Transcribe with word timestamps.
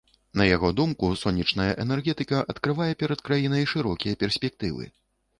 На 0.39 0.45
яго 0.49 0.69
думку, 0.77 1.09
сонечная 1.23 1.67
энергетыка 1.83 2.39
адкрывае 2.53 2.87
перад 3.03 3.21
краінай 3.27 3.67
шырокія 3.75 4.19
перспектывы. 4.25 4.89